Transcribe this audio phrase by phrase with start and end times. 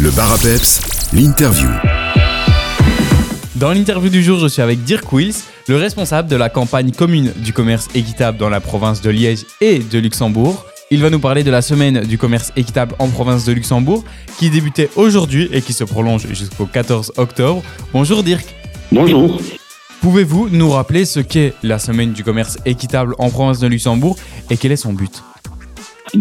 [0.00, 0.80] Le bar à peps,
[1.12, 1.68] l'interview.
[3.54, 5.36] Dans l'interview du jour, je suis avec Dirk Wills,
[5.68, 9.78] le responsable de la campagne commune du commerce équitable dans la province de Liège et
[9.78, 10.66] de Luxembourg.
[10.90, 14.02] Il va nous parler de la semaine du commerce équitable en province de Luxembourg
[14.36, 17.62] qui débutait aujourd'hui et qui se prolonge jusqu'au 14 octobre.
[17.92, 18.52] Bonjour Dirk.
[18.90, 19.40] Bonjour.
[20.00, 24.16] Pouvez-vous nous rappeler ce qu'est la semaine du commerce équitable en province de Luxembourg
[24.50, 25.22] et quel est son but?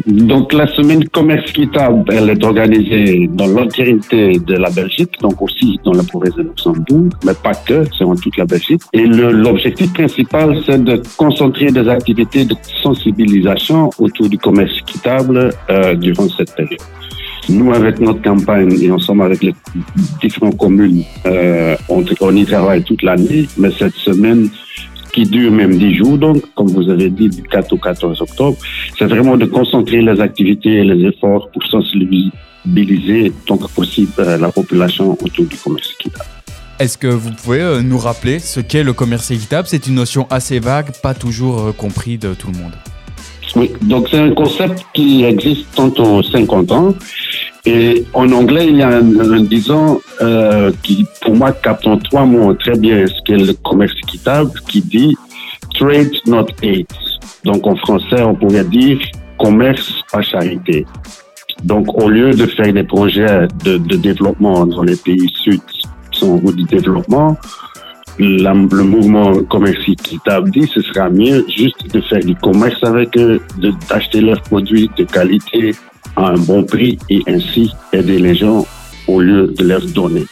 [0.05, 5.79] Donc la semaine commerce équitable, elle est organisée dans l'entièreté de la Belgique, donc aussi
[5.83, 8.81] dans la province de Luxembourg, mais pas que, c'est en toute la Belgique.
[8.93, 15.95] Et l'objectif principal, c'est de concentrer des activités de sensibilisation autour du commerce équitable euh,
[15.95, 16.79] durant cette période.
[17.49, 19.53] Nous, avec notre campagne et ensemble avec les
[20.21, 24.49] différentes communes, euh, on, on y travaille toute l'année, mais cette semaine,
[25.13, 28.57] qui dure même 10 jours, donc, comme vous avez dit, du 4 au 14 octobre.
[29.03, 34.37] C'est vraiment de concentrer les activités et les efforts pour sensibiliser tant que possible euh,
[34.37, 36.29] la population autour du commerce équitable.
[36.79, 39.67] Est-ce que vous pouvez euh, nous rappeler ce qu'est le commerce équitable?
[39.67, 42.71] C'est une notion assez vague, pas toujours euh, compris de tout le monde.
[43.57, 46.95] Oui, donc c'est un concept qui existe tant aux 50 ans
[47.65, 52.25] et en anglais, il y a un, disant euh, qui, pour moi, capte en trois
[52.25, 55.13] mots très bien ce qu'est le commerce équitable, qui dit
[55.73, 57.02] trade not hate.
[57.43, 58.99] Donc en français, on pourrait dire
[59.39, 60.85] commerce pas charité.
[61.63, 65.61] Donc au lieu de faire des projets de, de développement dans les pays sud
[66.11, 67.37] sont route du développement,
[68.19, 73.41] le mouvement commerce équitable dit ce sera mieux juste de faire du commerce avec eux,
[73.89, 75.75] d'acheter leurs produits de qualité
[76.15, 78.65] à un bon prix et ainsi aider les gens
[79.07, 80.25] au lieu de leur donner.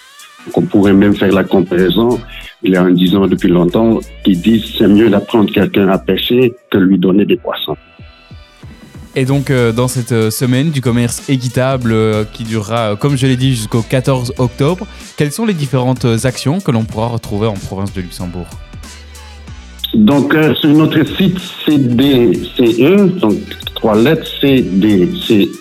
[0.46, 2.20] Donc on pourrait même faire la comparaison.
[2.64, 6.54] Il y a un disant depuis longtemps qui dit c'est mieux d'apprendre quelqu'un à pêcher
[6.70, 7.78] que lui donner des poissons.
[9.16, 13.28] Et donc, euh, dans cette euh, semaine du commerce équitable euh, qui durera, comme je
[13.28, 17.56] l'ai dit, jusqu'au 14 octobre, quelles sont les différentes actions que l'on pourra retrouver en
[17.56, 18.48] province de Luxembourg?
[19.94, 23.40] Donc, sur notre site CDCE, donc
[23.76, 25.60] trois lettres cdce.be.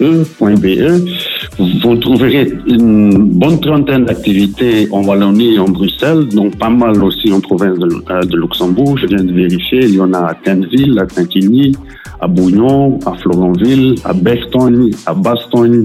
[1.60, 7.30] Vous trouverez une bonne trentaine d'activités en Wallonie et en Bruxelles, donc pas mal aussi
[7.32, 8.96] en province de, euh, Luxembourg.
[8.96, 11.76] Je viens de vérifier, il y en a à Quinville, à Quintigny,
[12.20, 15.84] à Bouillon, à Florenville, à Bertogne, à Bastogne,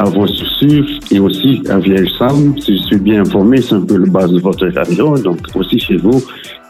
[0.00, 0.26] à vos
[1.10, 2.54] et aussi à Vieille-Salle.
[2.58, 5.78] Si je suis bien informé, c'est un peu le base de votre radio, donc aussi
[5.78, 6.20] chez vous,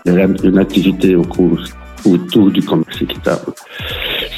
[0.04, 1.58] il y a une activité au cours
[2.04, 3.52] autour du commerce équitable.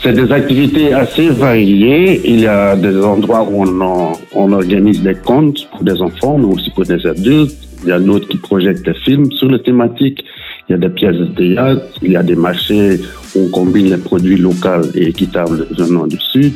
[0.02, 2.20] C'est des activités assez variées.
[2.24, 6.70] Il y a des endroits où on, organise des contes pour des enfants, mais aussi
[6.70, 7.56] pour des adultes.
[7.82, 10.24] Il y a d'autres qui projettent des films sur les thématiques.
[10.68, 11.84] Il y a des pièces de théâtre.
[12.02, 13.00] Il y a des marchés
[13.34, 16.54] où on combine les produits locaux et équitables venant du Sud.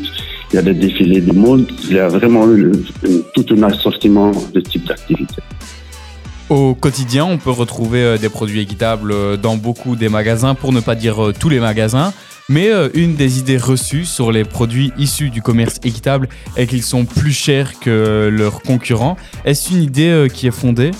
[0.53, 1.67] Il y a des défilés de mode.
[1.89, 2.47] Il y a vraiment
[3.35, 5.43] tout un assortiment de types d'activités.
[6.51, 10.73] Au quotidien, on peut retrouver euh, des produits équitables euh, dans beaucoup des magasins, pour
[10.73, 12.12] ne pas dire euh, tous les magasins.
[12.50, 17.05] Mais une des idées reçues sur les produits issus du commerce équitable est qu'ils sont
[17.05, 19.16] plus chers que leurs concurrents.
[19.44, 20.91] Est-ce une idée qui est fondée?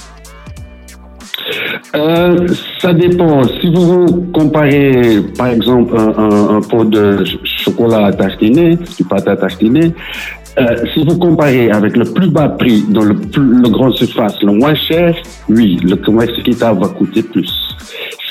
[2.81, 3.43] Ça dépend.
[3.45, 9.93] Si vous comparez, par exemple, un, pot de chocolat à tartiner, du pâte à tartiner,
[10.59, 14.53] euh, si vous comparez avec le plus bas prix dans le, le grand surface, le
[14.53, 15.15] moins cher,
[15.49, 17.51] oui, le commerce équitable va coûter plus.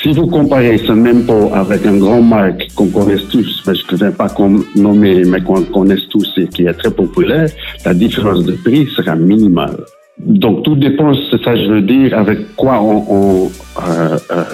[0.02, 3.84] Si vous comparez ce même pot avec un grand marque qu'on connaît tous, mais je
[3.92, 4.28] ne vais pas
[4.76, 7.48] nommer, mais qu'on connaisse tous et qui est très populaire,
[7.84, 9.76] la différence de prix sera minimale.
[10.18, 13.50] Donc tout dépend, c'est ça je veux dire, avec quoi on, on
[13.82, 14.44] euh, euh,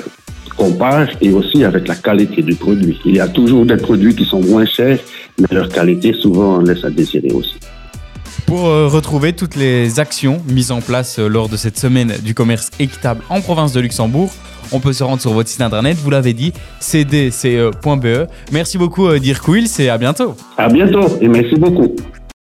[0.57, 2.99] compare et aussi avec la qualité du produit.
[3.05, 4.99] Il y a toujours des produits qui sont moins chers,
[5.39, 7.57] mais leur qualité souvent laisse à désirer aussi.
[8.47, 12.33] Pour euh, retrouver toutes les actions mises en place euh, lors de cette semaine du
[12.33, 14.33] commerce équitable en province de Luxembourg,
[14.73, 18.29] on peut se rendre sur votre site internet, vous l'avez dit, cdce.be.
[18.53, 20.37] Merci beaucoup euh, Dirk Wills et à bientôt.
[20.57, 21.97] À bientôt et merci beaucoup.